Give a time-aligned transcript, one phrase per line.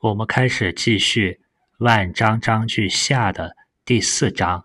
[0.00, 1.40] 我们开始继续
[1.78, 4.64] 万章章句下的第四章。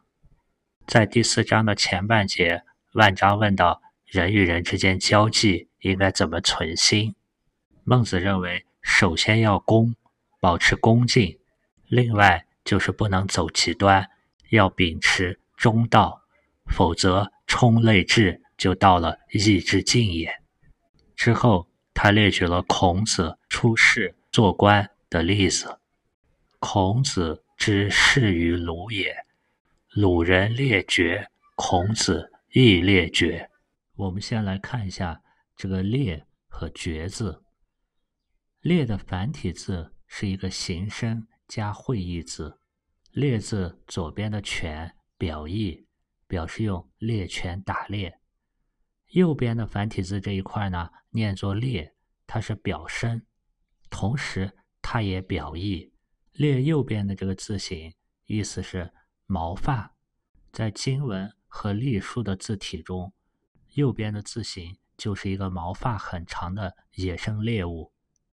[0.86, 2.62] 在第四章的前半节，
[2.94, 7.16] 万章问到人与人之间交际应该怎么存心。
[7.84, 9.96] 孟子认为，首先要恭，
[10.40, 11.40] 保持恭敬；
[11.88, 14.08] 另外就是不能走极端，
[14.52, 16.22] 要秉持中道，
[16.68, 20.32] 否则冲泪至就到了义之尽也。
[21.16, 25.80] 之后，他列举了孔子出仕做官的例子。
[26.58, 29.16] 孔子之仕于鲁也，
[29.90, 33.52] 鲁人列爵，孔子亦列爵。
[33.96, 35.22] 我们先来看一下
[35.56, 37.44] 这个“列”和“爵”字。
[38.62, 42.60] “列”的繁体字是一个形声加会意字
[43.14, 45.86] ，“列”字左边的“犬”表意，
[46.28, 48.18] 表示用猎犬打猎。
[49.12, 51.94] 右边的繁体字这一块呢，念作“列”，
[52.26, 53.22] 它是表声，
[53.92, 54.58] 同时
[54.94, 55.92] 它也表意。
[56.34, 57.96] 列右边的这个字形，
[58.28, 58.94] 意思是
[59.26, 59.96] 毛发。
[60.52, 63.12] 在经文和隶书的字体中，
[63.72, 67.92] 右边的字形就是一个毛发很长的野生猎物。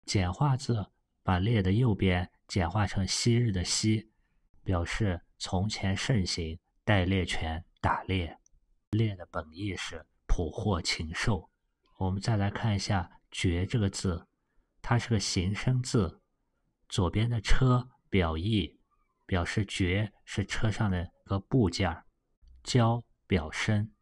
[0.07, 0.87] 简化字
[1.23, 4.09] 把“列”的右边简化成“昔日”的“昔”，
[4.65, 8.39] 表示从前盛行带猎犬打猎。
[8.93, 10.07] 猎的本意是。
[10.27, 11.51] 捕获禽兽。
[11.99, 14.27] 我们再来看一下“绝”这个字，
[14.81, 16.23] 它是个形声字。
[16.89, 18.79] 左边的“车”表意，
[19.27, 22.05] 表示爵是车上的一个部件儿
[22.65, 23.93] ；“交”表身，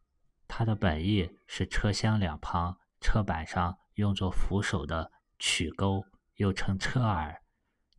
[0.47, 6.03] 它的本意是车厢两旁车板上用作扶手的曲钩，
[6.35, 7.41] 又称车耳，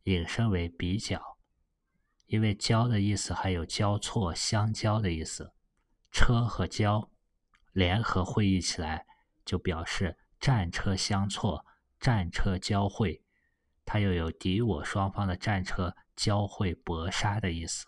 [0.03, 1.21] 引申为比较。
[2.27, 5.53] 因为“交”的意思还有交错、相交的意思，
[6.11, 7.09] 车和交。
[7.73, 9.05] 联合会意起来，
[9.45, 11.63] 就表示战车相错、
[11.99, 13.21] 战车交汇，
[13.87, 17.87] 它又有敌我双方的战车交汇搏杀的意思。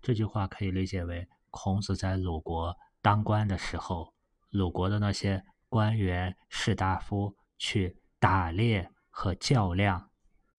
[0.00, 4.14] 这句话可以理解为，孔子在鲁国当官的时候，
[4.50, 10.10] 鲁国的那些官员士大夫去打猎和较量，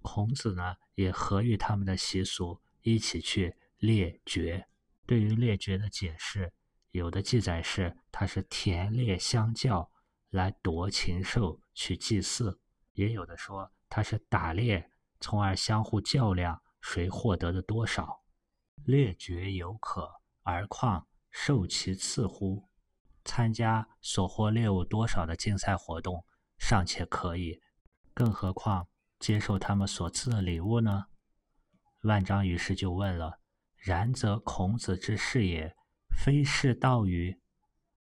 [0.02, 4.68] 孔子呢也合于他们的习俗，一起去猎爵。
[5.08, 6.52] 对于猎爵的解释。
[6.92, 9.92] 有的记载是他是田猎相较
[10.30, 12.58] 来夺禽兽去祭祀，
[12.94, 18.24] 也有的说他是打猎，从而相互较量谁获得的多少。
[18.84, 22.70] 猎爵有可，而况受其赐乎？
[23.24, 26.24] 参加所获猎物多少的竞赛活动
[26.58, 27.60] 尚且可以，
[28.14, 28.88] 更何况
[29.20, 31.06] 接受他们所赐的礼物呢？
[32.02, 33.40] 万章于是就问了：
[33.76, 35.76] 然则孔子之事也。
[36.18, 37.38] 非是道与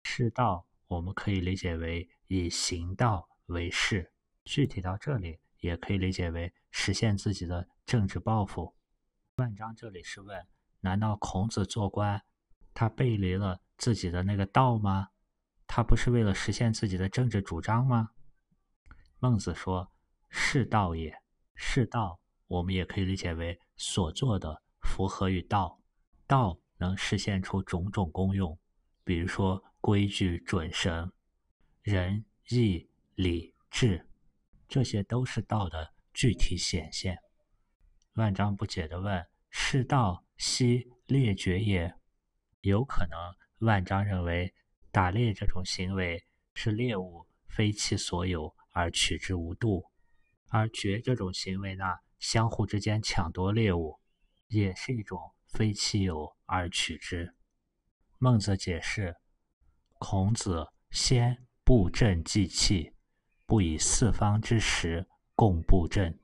[0.03, 4.13] 是道，我们可以理解为以行道为事。
[4.45, 8.75] 具体到这里，也可以理解为实现自己的政治抱负。
[9.35, 10.47] 万章这里是问：
[10.79, 12.23] 难道孔子做官，
[12.73, 15.09] 他背离了自己的那个道吗？
[15.67, 18.11] 他不是为了实现自己的政治主张吗？
[19.19, 19.91] 孟子说
[20.29, 21.13] ：“是道也。”
[21.55, 25.81] 是道，我们也可以理解为所做的符合于道。
[26.27, 26.59] 道。
[26.77, 28.59] 能实现出种种功用，
[29.05, 31.09] 比如说规矩、准绳、
[31.81, 34.05] 仁义礼智，
[34.67, 37.17] 这些都是道的具体显现。
[38.13, 41.93] 万章不解地问：“是道悉猎绝也？”
[42.61, 43.17] 有可能，
[43.59, 44.53] 万章认为
[44.91, 49.85] 打猎这种行为是猎物非其所有而取之无度，
[50.49, 51.85] 而绝这种行为呢，
[52.19, 53.99] 相互之间抢夺猎物，
[54.47, 55.19] 也是一种。
[55.47, 57.33] 非其有而取之。
[58.17, 59.15] 孟子解释：
[59.93, 62.91] 孔子先布阵祭器，
[63.45, 66.19] 不以四方之时共布阵。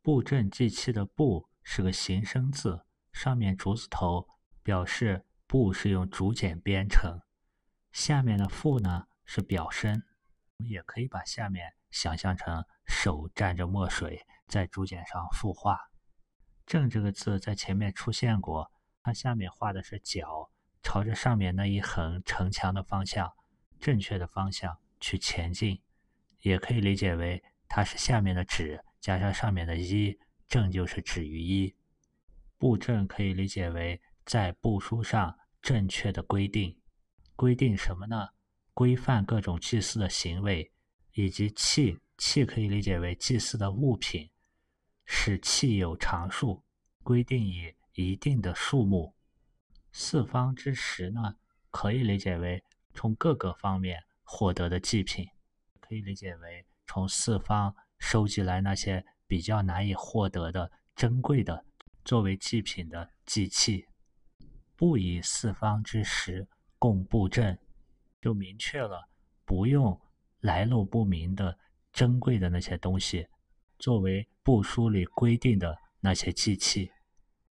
[0.00, 4.28] 布阵祭器的“布”是个形声字，上面竹字头
[4.62, 7.20] 表示布是用竹简编成，
[7.90, 10.02] 下面的“复”呢是表声。
[10.58, 15.90] 我们也可以把下面想象成手蘸着墨水在竹简上复画。
[16.64, 18.70] 正这个字在前面出现过，
[19.02, 20.50] 它下面画的是脚，
[20.82, 23.32] 朝着上面那一横城墙的方向，
[23.80, 25.82] 正确的方向去前进，
[26.44, 31.74] 也可以理解为它是下面的止加上上面的一，正就是止于一。
[32.58, 36.78] 布阵可以理解为在布书上正确的规定，
[37.34, 38.28] 规定什么呢？
[38.74, 40.70] 规范各种祭祀的行为，
[41.14, 44.30] 以及器器可以理解为祭祀的物品。
[45.06, 46.62] 使器有常数，
[47.02, 49.14] 规定以一定的数目。
[49.92, 51.36] 四方之时呢，
[51.70, 52.62] 可以理解为
[52.92, 55.26] 从各个方面获得的祭品，
[55.86, 61.62] 可以理解为从四方收集来那些比较难以获得的珍贵的
[62.06, 63.86] 作为祭品的祭器。
[64.74, 66.48] 不以四方之时
[66.78, 67.58] 供布阵，
[68.22, 69.10] 就明确了
[69.44, 70.00] 不用
[70.40, 71.58] 来路不明的
[71.92, 73.28] 珍贵的那些东西
[73.78, 76.90] 作为布书里规定的那些祭器。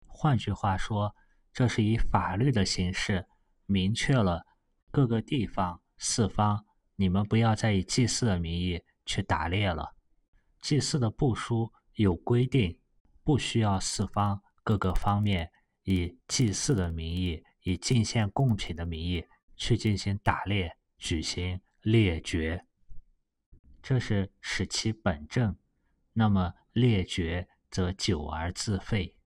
[0.06, 1.12] 换句话说，
[1.52, 3.26] 这是以法律的形式
[3.66, 4.46] 明确了
[4.92, 6.64] 各个地方四方，
[7.00, 9.96] 你们不要再以祭祀的名义去打猎了。
[10.60, 12.78] 祭祀的部书有规定，
[13.24, 15.50] 不需要四方各个方面
[15.84, 19.24] 以祭祀的名义、以进献贡品的名义
[19.56, 22.66] 去进行打猎、举行猎决，
[23.80, 25.56] 这是使其本正。
[26.12, 29.16] 那么猎决则久而自废。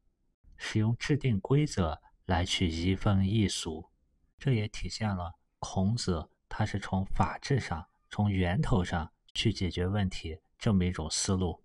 [0.57, 3.91] 使用制定规则来去移风易俗，
[4.39, 11.65] 这也体现了孔子他是从法治上、从源头上去解决问题这么一种思路。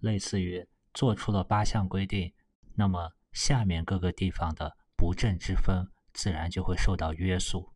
[0.00, 2.32] 类似于做出了八项规定，
[2.74, 7.72] 那么下面各个地方的不正之风自然就会受到约束。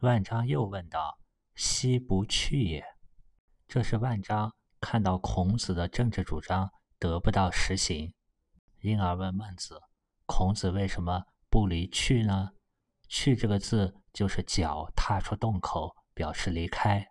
[0.00, 1.18] 万章又问道
[1.54, 2.84] ：“昔不去也？”
[3.68, 8.12] 这是万章看到孔子的政治主张得不到实行。
[8.80, 9.80] 因而问孟子
[10.26, 12.50] ：“孔子为什么不离去呢？
[13.08, 17.06] 去这个字就是脚踏出洞口，表示离开。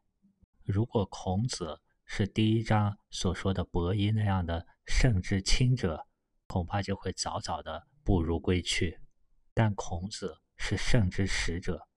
[0.64, 6.08] 如果孔子是第一章所说的伯夷那样的圣之亲者，
[6.46, 9.00] 恐怕就会早早的步入归去。
[9.54, 11.88] 但孔子是圣之使者，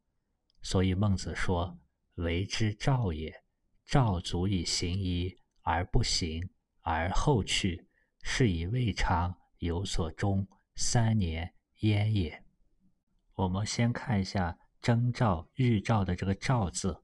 [0.63, 1.79] 所以孟子说
[2.17, 3.43] ：‘为之兆也，
[3.85, 6.51] 兆足以行矣，而不行，
[6.81, 7.87] 而后去，
[8.23, 12.43] 是以未尝。’”有所终，三年焉也。
[13.41, 17.03] 我们先看一下征兆、预兆的这个“兆”字，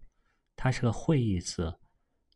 [0.54, 1.80] 它是个会意字。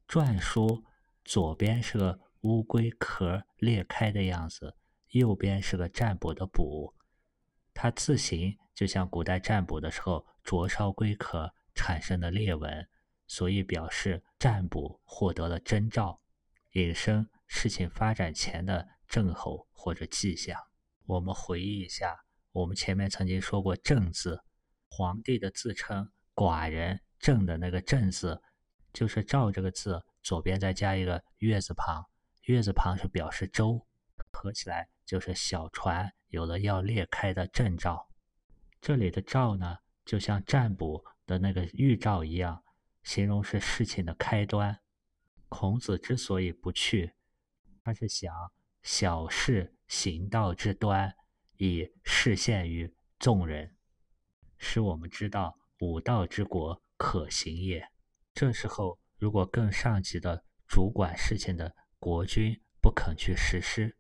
[0.09, 0.83] 篆书
[1.23, 4.75] 左边是个乌龟壳裂开的样子，
[5.11, 6.95] 右边是个占卜的“卜”。
[7.75, 12.89] 它字形就像古代占卜的时候灼烧龟壳产生的裂纹，
[13.27, 16.23] 所以表示占卜获得了征兆，
[16.73, 18.89] 引申事情发展前的。
[19.11, 20.57] 症候或者迹象，
[21.05, 22.17] 我们回忆一下，
[22.53, 24.41] 我们前面曾经说过“正”字，
[24.89, 28.41] 皇帝的自称寡人正的那个“正”字，
[28.93, 32.05] 就是赵这个字左边再加一个月字旁，
[32.45, 33.87] 月字旁是表示舟，
[34.33, 38.09] 合起来就是小船有了要裂开的征兆。
[38.81, 42.65] 这里的兆呢，就像占卜的那个预兆一样，
[43.03, 44.81] 形容是事情的开端。
[45.49, 47.13] 孔子之所以不去，
[47.83, 48.33] 他是想。
[48.83, 51.15] 小事行道之端，
[51.63, 53.77] 以示现于众人，
[54.57, 57.87] 使我们知道武道之国可行也。
[58.33, 63.95] 这时候，如果更上级的主管事情的国君不肯去实施，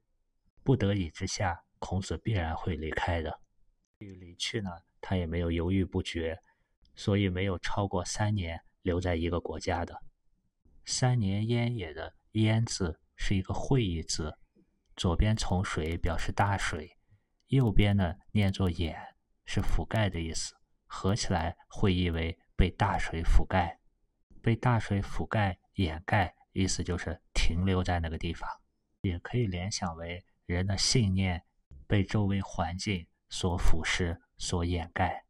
[0.63, 3.39] 不得已之下，孔子必然会离开的。
[3.99, 6.41] 至于离去呢，他也没有犹豫不决，
[6.95, 10.01] 所以没有超过三年留在一个国家的。
[10.87, 14.39] 三年焉也的焉字是一个会意字。
[14.97, 16.97] 左边从水表示大水，
[17.51, 18.97] 右边呢念作掩，
[19.45, 20.55] 是覆盖的意思，
[20.87, 23.79] 合起来会意为被大水覆盖。
[24.41, 28.49] 被大水覆盖、掩盖，意思就是停留在那个地方。
[29.01, 31.43] 也可以联想为人的信念
[31.87, 35.25] 被周围环境所腐蚀、所掩盖。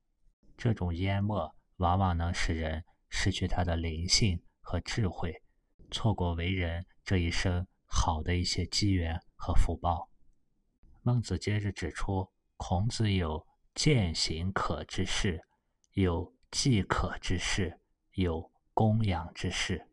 [0.57, 5.43] 这种淹没往往能使人失去他的灵性和智慧，
[5.91, 9.21] 错过为人这一生好的一些机缘。
[9.43, 10.10] 和福报。
[11.03, 15.41] 孟子接着指出，孔子有践行可之事，
[15.95, 17.81] 有祭可之事，
[18.13, 19.89] 有供养之事。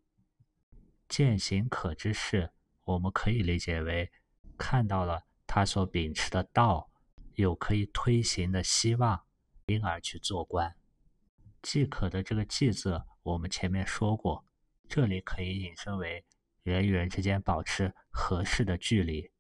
[1.08, 2.52] 践行可之事，
[2.84, 4.12] 我们可以理解为
[4.58, 6.90] 看到了他所秉持的道
[7.36, 9.24] 有可以推行的希望，
[9.68, 10.76] 因而去做官。
[11.62, 14.44] 即可的这个祭字，我们前面说过，
[14.90, 16.26] 这里可以引申为
[16.64, 19.32] 人与人之间保持合适的距离。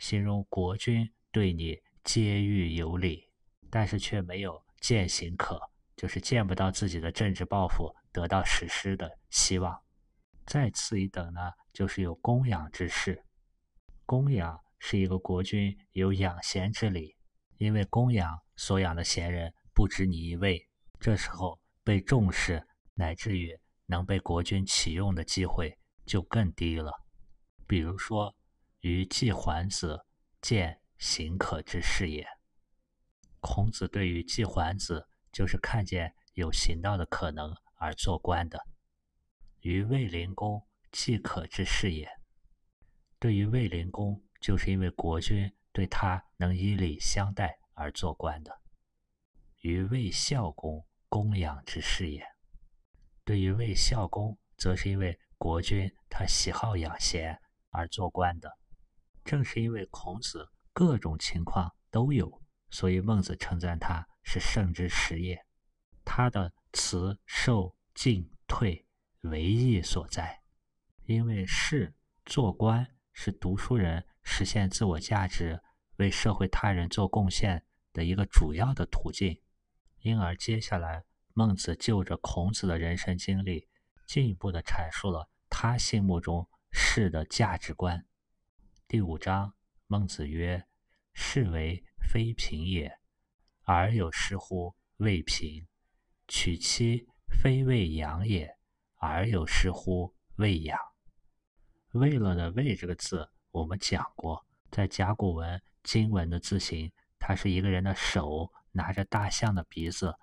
[0.00, 3.28] 形容国君对你皆欲有礼，
[3.68, 5.60] 但是却没有践行可，
[5.94, 9.78] 就是见不到自己的政治抱负得到实施的希望。
[10.46, 13.22] 再次一等呢，就是有供养之事。
[14.06, 17.14] 供养是一个国君有养贤之礼，
[17.58, 20.66] 因为供养所养的贤人不止你一位，
[20.98, 23.54] 这时候被重视乃至于
[23.84, 25.76] 能被国君启用的机会
[26.06, 26.90] 就更低了。
[27.66, 28.34] 比如说。
[28.80, 30.06] 于季桓子
[30.40, 32.26] 见行可之事也。
[33.40, 38.66] 孔子对于季桓子，就是看见有行道的可能而做官的。
[39.60, 42.08] 于卫灵公，季可之事也。
[43.18, 48.50] 对于卫灵公，就是因为国君对他能以礼相待而做官的；
[49.60, 52.26] 于卫孝公，供养之事也。
[53.24, 58.58] 对于卫孝公，则是因为国君他喜好养贤而做官的。
[59.24, 65.44] 正是因为孔子各种情况都有，所以孟子称赞他是圣之始也。
[66.04, 68.86] 他的辞、受、进、退，
[69.22, 70.40] 为义所在。
[71.04, 75.60] 因为是做官是读书人实现自我价值、
[75.96, 79.40] 为社会他人做贡献的一个主要的途径。
[80.00, 83.68] 因而，接下来孟子就着孔子的人生经历，
[84.06, 88.06] 进一步的阐述了他心目中士的价值观。
[88.90, 89.54] 第五章，
[89.86, 90.66] 孟子曰
[91.14, 92.98] ：“是为非贫也，
[93.62, 95.64] 而有失乎未贫；
[96.26, 98.52] 娶妻非为养也，
[98.96, 100.76] 而有失乎未养。”
[101.94, 110.16] 为了的“为”这个字，我们讲过，在甲骨文、金文的字形，它是一个人的手拿着大象的鼻子，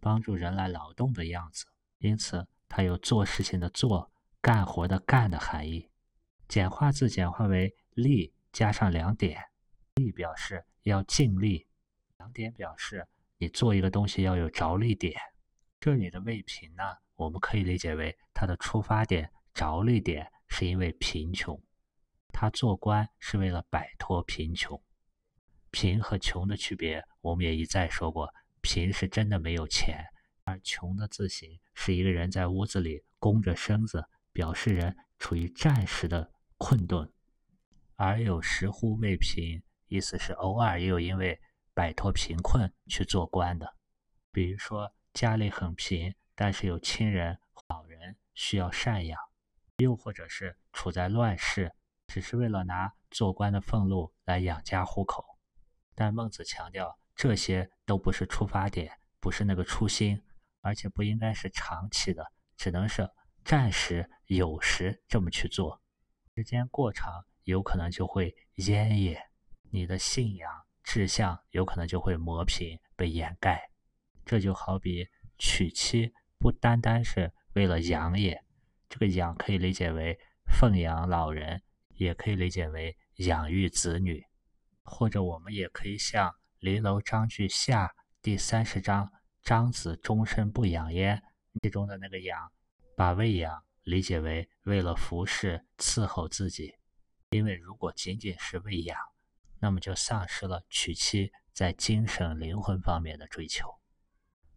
[0.00, 1.66] 帮助人来劳动的样子，
[1.98, 5.90] 因此它有做事情的“做”、干活的“干”的含义。
[6.54, 7.74] 简化字简化为。
[7.94, 9.42] 力加上两点，
[9.96, 11.66] 力表示要尽力，
[12.18, 13.04] 两点表示
[13.38, 15.20] 你做一个东西要有着力点。
[15.80, 16.84] 这里的为贫呢，
[17.16, 21.60] 我们可以理解为他的出发点、着力点是因为贫穷，
[22.32, 24.80] 他做官是为了摆脱贫穷。
[25.72, 30.04] 贫和穷的区别，我们也一再说过，贫是真的没有钱，
[30.44, 37.10] 而穷的字形是一个人在屋子里弓着身子，表示人处于暂时的困顿。
[37.96, 41.40] 而有时乎未贫，意思是偶尔也有因为
[41.72, 43.76] 摆脱贫困去做官的。
[44.32, 49.16] 比如说家里很贫，但是有亲人老人需要赡养；
[49.76, 51.72] 又或者是处在乱世，
[52.08, 55.24] 只是为了拿做官的俸禄来养家糊口。
[55.94, 60.20] 但孟子强调，这些都不是出发点，不是那个初心，
[60.60, 63.08] 而且不应该是长期的，只能是
[63.44, 65.80] 暂时有时这么去做，
[66.34, 67.24] 时间过长。
[67.44, 69.22] 有可能就会淹也，
[69.70, 70.50] 你的信仰
[70.82, 73.70] 志向有可能就会磨平被掩盖。
[74.24, 78.42] 这就好比娶妻，不单单是为了养也，
[78.88, 80.18] 这个养可以理解为
[80.58, 81.62] 奉养老人，
[81.96, 84.24] 也可以理解为养育子女，
[84.84, 87.88] 或者我们也可以像《离楼章句下》
[88.22, 89.12] 第三十章
[89.44, 91.22] “张子终身不养焉”
[91.60, 92.50] 其中的那个养，
[92.96, 96.74] 把喂养理解为为了服侍伺候自己。
[97.30, 98.98] 因为如果仅仅是喂养，
[99.60, 103.68] 那么就丧失了娶妻在精神灵魂方面的追求。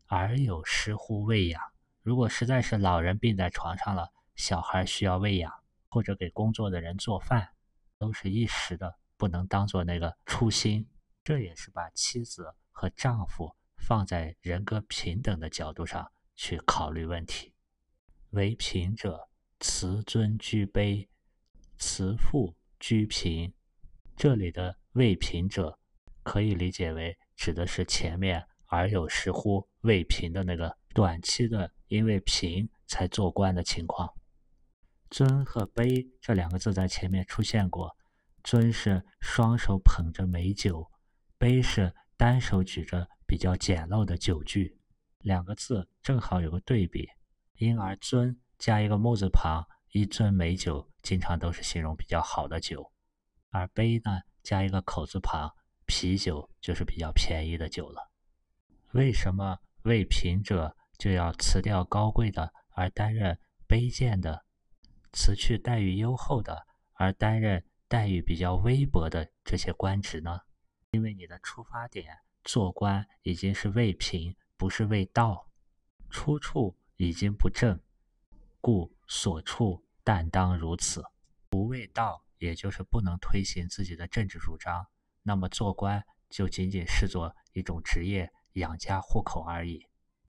[0.06, 1.62] 而有失乎喂养，
[2.02, 5.52] 如果实在是老人病在床上了，小孩需要喂养，
[5.90, 7.50] 或者给工作的人做饭，
[7.98, 10.88] 都是一时的，不能当做那个初心。
[11.24, 17.54] 这也是把妻子和丈夫放在人格平等的角度上去考虑问题。
[18.32, 19.30] 为贫者，
[19.60, 21.08] 慈尊居卑，
[21.78, 22.56] 慈父。
[22.80, 23.52] 居贫，
[24.16, 25.80] 这里的为贫者，
[26.22, 34.14] 可以理解为指的是前面而有时乎为贫的那个短期的因为贫才做官的情况。
[35.10, 37.98] 尊和卑这两个字在前面出现过，
[38.44, 40.92] 尊是双手捧着美酒，
[41.40, 44.78] 卑是单手举着比较简陋的酒具，
[45.22, 47.10] 两个字正好有个对比，
[47.58, 49.68] 因而尊加一个木字旁。
[49.94, 52.92] 一樽美酒，经常都是形容比较好的酒，
[53.50, 58.12] 而杯呢，加一个口字旁，啤酒就是比较便宜的酒了。
[58.92, 64.44] 为什么为贫者就要辞掉高贵的，而担任卑贱的；
[65.14, 70.42] 辞去待遇优厚的，而担任待遇比较微薄的这些官职呢？
[70.92, 75.50] 因为你的出发点做官已经是为贫，不是为道，
[76.10, 77.80] 出处已经不正，
[78.60, 79.86] 故所处。
[80.04, 81.04] 但当如此，
[81.50, 84.88] 不为道，也就是不能推行自己的政治主张，
[85.24, 89.86] 那么做官就仅仅视作一种职业，养家糊口而已，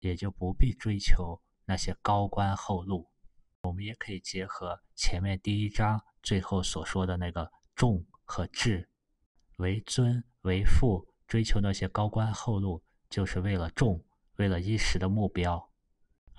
[0.00, 3.08] 也就不必追求那些高官厚禄。
[3.62, 8.90] 我们也可以结合前面第一章最后所说的那个重和智，
[9.56, 14.04] 为尊为富，追求那些高官厚禄，就是为了重，
[14.36, 15.71] 为了一时的目标，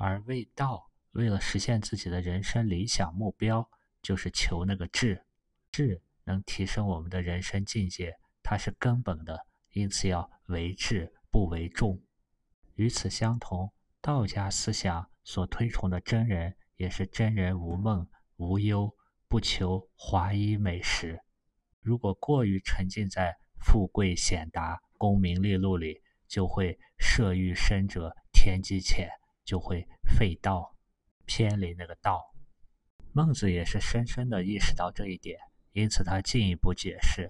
[0.03, 0.91] 而为道。
[1.11, 3.69] 为了实现自己的人生理想目标，
[4.01, 5.23] 就是求那个智，
[5.71, 12.01] 智能提升我们的人生境界，它是根本的，因此要为智不为众。
[12.73, 18.07] 与此相同，道家思想所推崇的真人，也是真人无梦
[18.37, 18.91] 无忧，
[19.27, 21.21] 不求华衣美食。
[21.79, 29.09] 如果过于沉浸在富贵显达、功名利禄里，就会色欲深者天机浅，
[29.43, 30.75] 就会废道，
[31.25, 32.33] 偏离那个道。
[33.11, 35.39] 孟子也是深深的意识到这一点，
[35.71, 37.29] 因此他进一步解释：“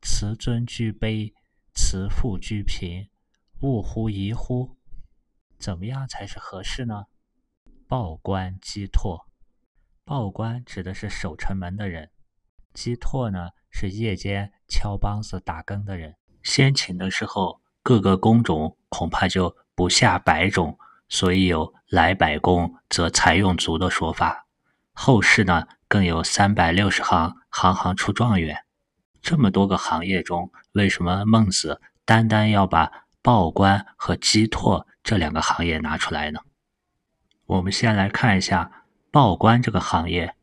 [0.00, 1.32] 慈尊居卑，
[1.74, 3.08] 慈父居贫，
[3.60, 4.76] 勿乎宜乎？
[5.58, 7.06] 怎么样才是合适呢？”
[7.86, 9.28] 报官击拓，
[10.04, 12.10] 报官指的是守城门的人，
[12.72, 16.16] 击拓呢是夜间敲梆子打更的人。
[16.42, 20.78] 先秦的时候，各个工种恐怕就不下百种，
[21.12, 24.46] 所以有“来百工则财用足”的说法。
[24.94, 28.64] 后世呢，更有三百六十行，行行出状元。
[29.20, 32.90] 这么多个行业中，为什么孟子单单要把
[33.20, 36.40] 报官和击拓这两个行业拿出来呢？
[37.44, 40.34] 我们先来看一下报关这个行业。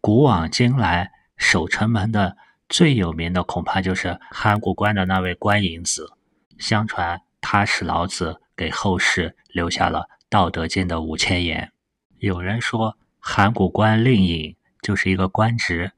[0.00, 2.36] 古往今来，守城门的
[2.68, 6.12] 最有名的恐怕就是函谷关的那位关尹子。
[6.56, 11.72] 相传他是老子给后世留下了《道德经》的五千言。
[12.18, 15.92] 有人说函谷关令尹就是一个官职，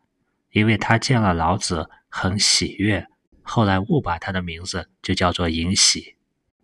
[0.52, 3.06] 因为他见了老子很喜悦，
[3.42, 6.14] 后来误把他的名字就叫做尹喜。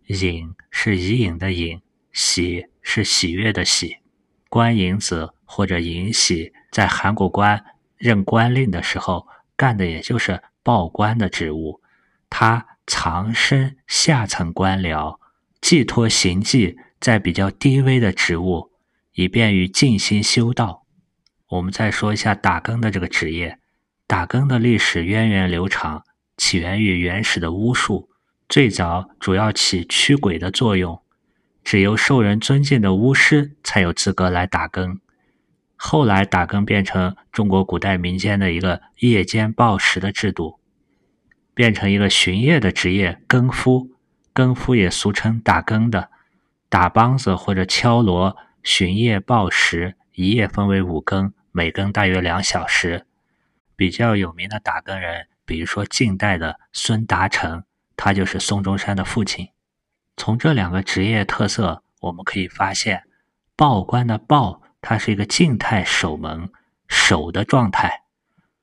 [0.05, 1.81] 尹是伊尹的尹，
[2.13, 2.67] 喜。
[2.89, 3.97] 是喜悦的喜，
[4.47, 7.61] 关尹子或者尹喜在函谷关
[7.97, 9.27] 任官令的时候，
[9.57, 11.81] 干的也就是报官的职务。
[12.29, 15.19] 他藏身下层官僚，
[15.67, 18.71] 寄托行迹在比较低微的职务，
[19.15, 20.85] 以便于静心修道。
[21.49, 23.59] 我们再说一下打更的这个职业，
[24.07, 26.05] 打更的历史源远流长，
[26.37, 28.07] 起源于原始的巫术，
[28.47, 31.01] 最早主要起驱鬼的作用。
[31.65, 35.01] 只有受人尊敬的巫师才有资格来打更。
[35.75, 40.61] 后来，打更变成中国古代民间的一个夜间报时的制度，
[41.53, 43.89] 变成一个巡夜的职业——更夫。
[44.37, 46.11] 更夫也俗称打更的，
[46.69, 53.07] 打梆子或者敲锣巡夜报时，一夜分为五更，每更大约两小时。
[53.75, 57.63] 比较有名的打更人，比如说近代的孙达成，
[57.95, 59.49] 他就是孙中山的父亲。
[60.17, 63.05] 从这两个职业特色，我们可以发现，
[63.55, 66.51] 报官的报，它是一个静态守门
[66.87, 68.03] 守的状态。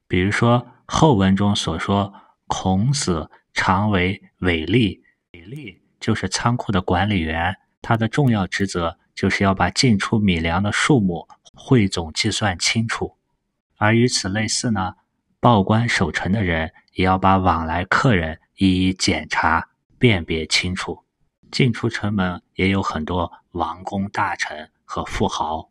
[0.07, 2.15] 比如说后文中所说，
[2.47, 5.01] 孔子常为韦吏，
[5.45, 13.17] 韦吏就是仓库的管理员，他的重要职责就是要把进出米粮的数目汇总计算清楚。
[13.77, 14.95] 而与此类似呢，
[15.41, 21.05] 报关守城的人也要把往来客人一一检查辨别清楚。
[21.51, 25.71] 进出城门也有很多王公大臣和富豪，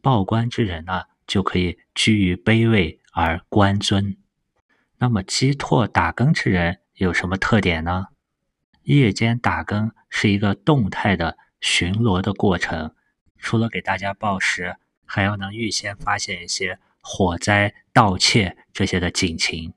[0.00, 4.16] 报官之人呢，就可以居于卑微而官尊。
[4.98, 8.06] 那么击拓打更之人有什么特点呢？
[8.84, 12.94] 夜间打更是一个动态的巡逻的过程，
[13.38, 19.74] 除了给大家报时，还要能预先发现一些火灾、盗窃这些的警情。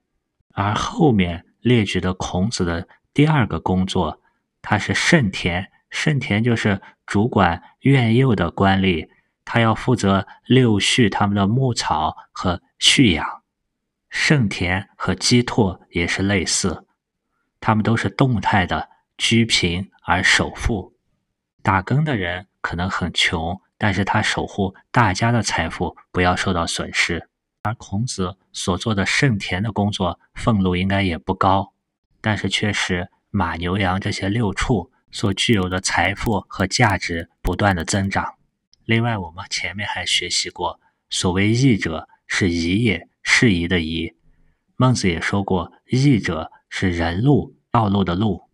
[0.53, 4.21] 而后面列举的孔子的第二个工作。
[4.67, 9.07] 他是圣田，圣田就是主管院囿的官吏，
[9.43, 13.43] 他要负责六畜他们的牧草和畜养。
[14.09, 16.87] 圣田和基拓也是类似，
[17.59, 20.93] 他们都是动态的居贫而守富。
[21.61, 27.29] 打更的人可能很穷，但是他守护大家的财富不要受到损失。
[27.63, 31.73] 而孔子所做的圣田的工作，俸禄应该也不高，
[32.21, 33.09] 但是却是。
[33.31, 38.35] 马牛羊这些六畜所具有的财富和价值不断的增长。
[38.85, 44.15] 另外，我们前面还学习过，所谓义者是宜也，适宜的宜。
[44.77, 48.44] 孟子也说过，义者是人路，道路的路。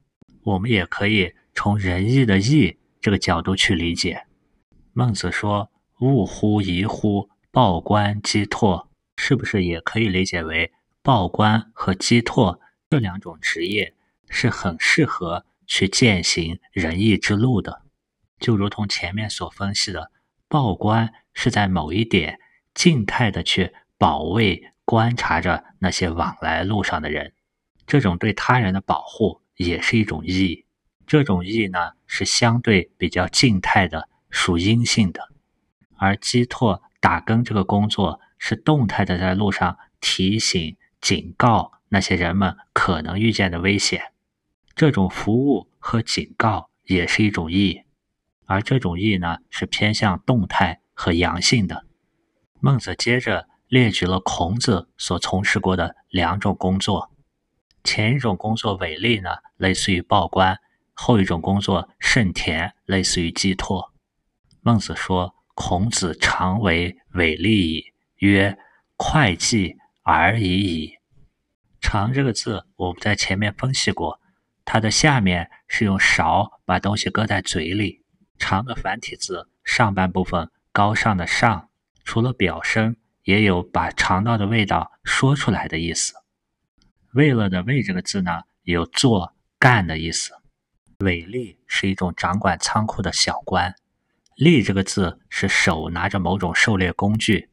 [0.44, 4.26] 我们也可以从仁义的义这个角度去理解。
[4.94, 13.94] 孟子说：“物乎疑乎，报官击拓，是不是也可以理解为报官和击拓这两种职业？
[14.34, 17.82] 是很适合去践行仁义之路的，
[18.40, 20.10] 就如同前面所分析的，
[20.48, 22.40] 报官是在某一点
[22.74, 27.34] 静态的去保卫、观察着那些往来路上的人，
[27.86, 30.66] 这种对他人的保护也是一种义。
[31.06, 35.22] 这种义呢，是相对比较静态的，属阴性的；
[35.98, 44.14] 而击拓、打更这个工作是动态的，在路上提醒、警告那些人们可能遇见的危险。
[44.74, 47.82] 这种服务和警告也是一种义，
[48.46, 51.86] 而这种义呢是偏向动态和阳性的。
[52.62, 57.12] 孟子接着列举了孔子所从事过的两种工作。
[57.84, 60.56] 前一种工作伪利呢，类似于报官；
[60.94, 63.92] 后一种工作慎田，类似于寄托。
[64.62, 67.86] 孟子说：“孔子常为伪利矣。”
[68.18, 68.58] 曰
[68.96, 70.94] ：“会计而已矣。
[71.82, 74.20] ”“常”这个字，我们在前面分析过，
[74.64, 78.04] 它的下面是用勺把东西搁在嘴里。
[78.38, 81.70] “常”的繁体字上半部分高尚的“上”，
[82.06, 86.14] 除了表声，也有把肠道的味道说出来的意思。
[87.14, 90.32] 为了的“为”这个字呢，有做、干的意思。
[91.00, 93.76] 伪吏是一种掌管仓库的小官。
[94.38, 97.50] 吏这个字是手拿着某种狩猎工具，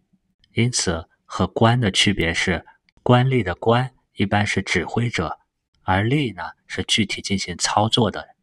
[0.53, 2.65] 因此和官的区别是，
[3.03, 5.39] 官吏的官一般是指挥者，
[5.83, 8.37] 而吏呢是具体进行操作的。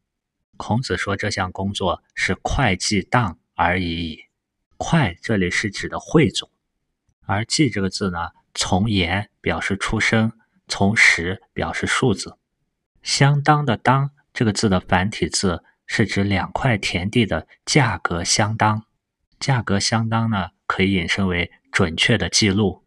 [0.58, 4.20] 孔子说这项工作是会计当而已矣。
[4.78, 6.50] 会这里是指的汇总，
[7.26, 10.34] 而计这个字呢，从言表示出声。
[10.68, 12.38] 从十表示数字，
[13.04, 18.86] 相当的“当”这个字的繁体字是指两块田地的价格相当。
[19.40, 22.84] 价格相当呢，可以引申为准确的记录，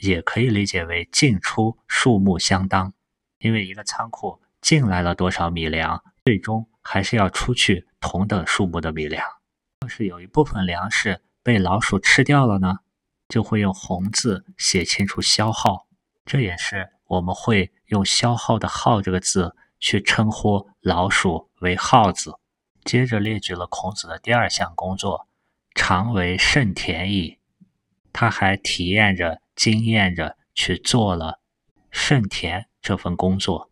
[0.00, 2.92] 也可以理解为进出数目相当。
[3.38, 9.24] 因为一个仓库进来了多少米粮，最终还是要出去同等数目的米粮。
[9.82, 12.78] 要是有一部分粮食被老鼠吃掉了呢，
[13.28, 15.86] 就会用红字写清楚消耗。
[16.26, 16.90] 这也是。
[17.08, 22.38] 我们会用“消耗”的“耗”这个字去称呼老鼠为耗子。
[22.84, 25.26] 接着列举了孔子的第二项工作
[25.74, 27.38] ：“常为慎田矣。”
[28.12, 31.40] 他还体验着、经验着去做了
[31.90, 33.70] 慎田这份工作。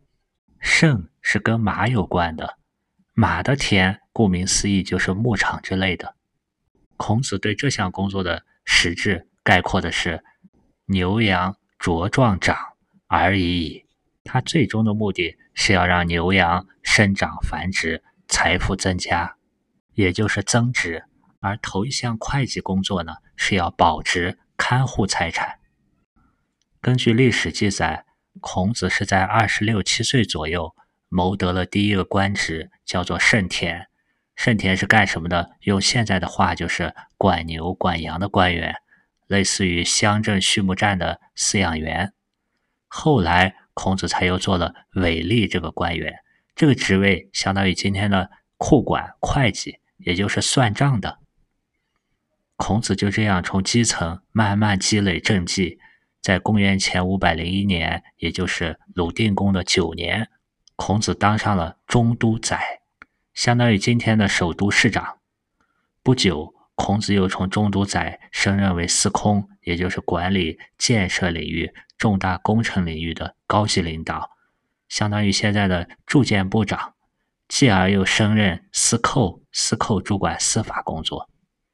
[0.58, 2.58] 慎是跟马有关的，
[3.14, 6.14] 马的田顾名思义就是牧场之类的。
[6.96, 10.24] 孔子对这项工作的实质概括的是
[10.86, 12.56] ：“牛羊茁壮长。”
[13.06, 13.86] 而已矣。
[14.24, 19.36] 它最终的目的是要让牛羊生长繁殖，财富增加，
[19.94, 21.04] 也就是增值。
[21.40, 25.60] 而头一项会计工作呢，是要保值、看护财产。
[26.80, 28.04] 根据历史记载，
[28.40, 30.74] 孔子是在二十六七岁左右
[31.08, 33.86] 谋得了第一个官职，叫做慎田。
[34.34, 35.52] 慎田是干什么的？
[35.60, 38.74] 用现在的话就是管牛管羊的官员，
[39.28, 42.12] 类似于乡镇畜牧站的饲养员。
[42.98, 46.14] 后来，孔子才又做了伪吏这个官员，
[46.54, 51.18] 这个职位相当于今天的库管、会计，也就是算账的。
[52.56, 55.78] 孔子就这样从基层慢慢积累政绩，
[56.22, 60.30] 在公元前五百零一年，也就是鲁定公的九年，
[60.74, 62.80] 孔子当上了中都宰，
[63.34, 65.18] 相当于今天的首都市长。
[66.02, 71.70] 不久，孔子又从中都宰升任为司空，也就是管理建设领域。
[71.98, 74.30] 重大工程领域的高级领导，
[74.88, 76.94] 相当于现在的住建部长，
[77.48, 81.30] 继而又升任司寇，司寇主管司法工作。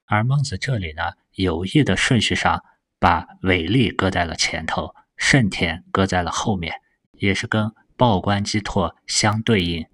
[0.06, 2.62] 而孟子这里呢，有意的顺序上
[2.98, 6.74] 把伟力搁在了前头，圣田搁在了后面，
[7.12, 9.86] 也是跟报官寄托相对应。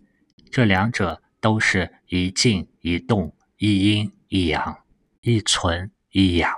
[0.51, 4.79] 这两者都是一静一动，一阴一阳，
[5.21, 6.53] 一存一养。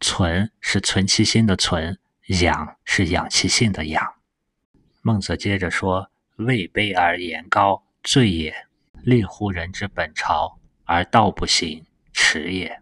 [0.00, 1.98] 存是存其心的存。
[2.28, 4.14] 养是养其性的养。
[5.02, 8.52] 孟子接着说：“位卑而言高，罪也；
[9.02, 12.80] 立乎人之本朝而道不行，耻也。”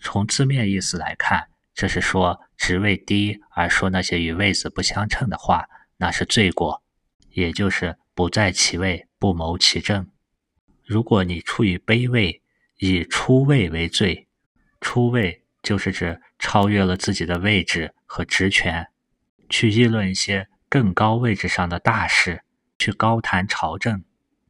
[0.00, 6.82] 从字面意思来看，这是说职位低而说那些与位子不相称的话，那是罪过，
[7.30, 10.08] 也就是不在其位，不谋其政。
[10.84, 12.42] 如果你处于卑位，
[12.78, 14.26] 以出位为罪，
[14.80, 17.94] 出位就是指超越了自己的位置。
[18.14, 18.88] 和职权，
[19.48, 22.44] 去议论一些更高位置上的大事，
[22.78, 24.04] 去高谈朝政。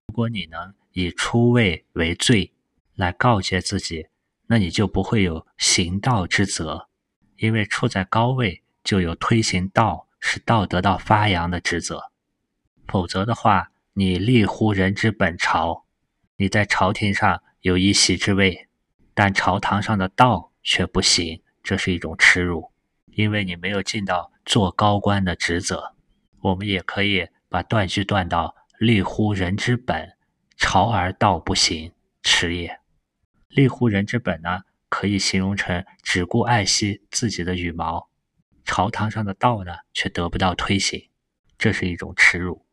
[0.08, 2.52] 如果你能以出位为罪
[2.96, 4.08] 来告诫自己，
[4.48, 6.88] 那你就不会有行道之责，
[7.36, 12.10] 因为处在高位就有推行道、使道得到发扬的职责。
[12.88, 15.84] 否则的话，你立乎人之本朝，
[16.34, 18.66] 你在朝廷上有一席之位，
[19.14, 22.70] 但朝堂上的道却不行，这是一种耻辱。
[23.06, 25.94] 因为你没有尽到做高官的职责，
[26.40, 30.16] 我们也可以把断句断到“立乎人之本，
[30.56, 32.80] 朝而道不行，耻也”。
[33.48, 38.08] 立乎人之本呢，可以形容成只顾爱惜自己的羽毛，
[38.64, 41.10] 朝堂上的道呢，却得不到推行，
[41.58, 42.64] 这是一种耻辱。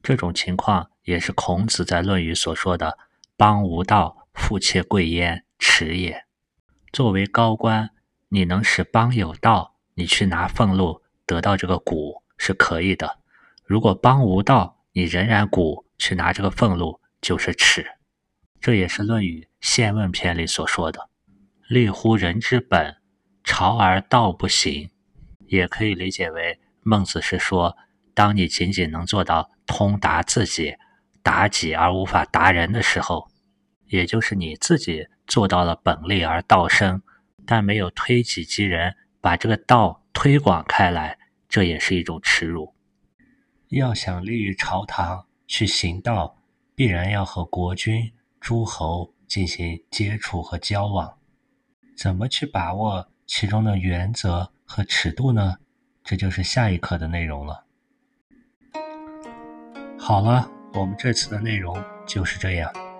[0.00, 2.98] 这种情况也是孔子在《论语》所说的
[3.36, 6.24] “邦无道，富且贵焉，耻也”。
[6.92, 7.90] 作为高官，
[8.32, 9.76] 你能使邦有道。
[9.94, 13.06] 你去拿俸禄得到这个谷是可以的；
[13.62, 17.86] 如果邦无道，你仍然谷去拿这个俸禄就是耻。
[18.58, 21.10] 这也是《论语·宪问篇》里所说的
[21.68, 22.96] ：“立乎人之本，
[23.44, 24.88] 朝而道不行。”
[25.46, 27.76] 也可以理解为孟子是说，
[28.14, 30.74] 当你仅仅能做到通达自己、
[31.22, 33.28] 达己而无法达人的时候，
[33.88, 37.02] 也就是你自己做到了本立而道生，
[37.46, 42.74] 但没有推己及人，把这个道推广开来，这也是一种耻辱。
[43.68, 46.36] 要想立于朝堂去行道，
[46.74, 51.18] 必然要和国君、诸侯进行接触和交往。
[51.96, 55.56] 怎么去把握其中的原则和尺度呢？
[56.04, 57.64] 这就是下一课的内容了。
[59.98, 62.91] 好了，我们这次的内容就是这样。